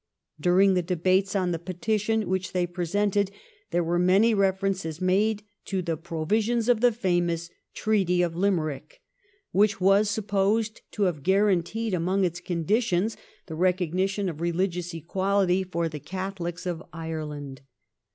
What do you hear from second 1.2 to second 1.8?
on the